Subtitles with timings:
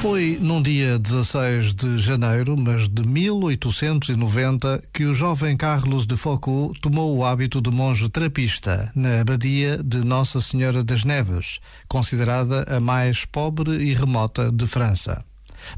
[0.00, 6.80] Foi num dia 16 de janeiro, mas de 1890, que o jovem Carlos de Foucault
[6.80, 12.80] tomou o hábito de monge trapista na abadia de Nossa Senhora das Neves, considerada a
[12.80, 15.22] mais pobre e remota de França.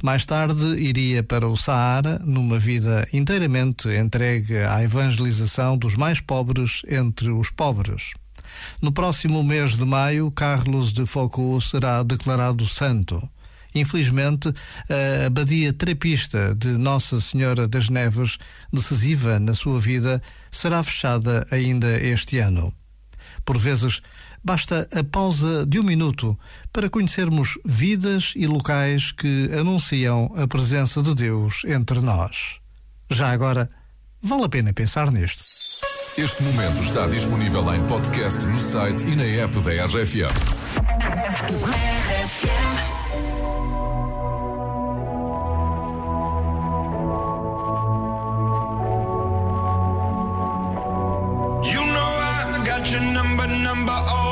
[0.04, 6.82] Mais tarde iria para o Saara, numa vida inteiramente entregue à evangelização dos mais pobres
[6.88, 8.12] entre os pobres.
[8.80, 13.20] No próximo mês de maio, Carlos de Foucault será declarado santo.
[13.74, 14.52] Infelizmente,
[14.88, 18.38] a abadia trapista de Nossa Senhora das Neves,
[18.72, 22.74] decisiva na sua vida, será fechada ainda este ano.
[23.44, 24.00] Por vezes,
[24.44, 26.38] basta a pausa de um minuto
[26.72, 32.58] para conhecermos vidas e locais que anunciam a presença de Deus entre nós.
[33.10, 33.70] Já agora,
[34.22, 35.44] vale a pena pensar nisto.
[36.16, 40.28] Este momento está disponível em podcast no site e na app da RFM.
[52.64, 54.31] got your number, number, oh.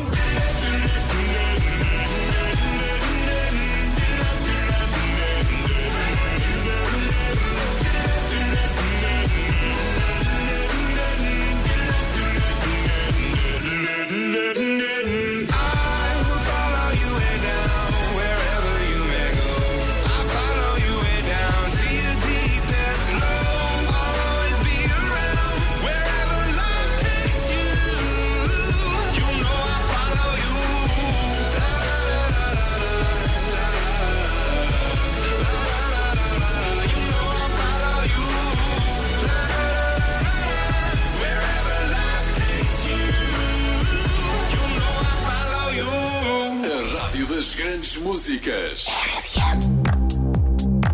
[47.27, 48.87] Das grandes músicas.
[48.87, 50.90] RFM.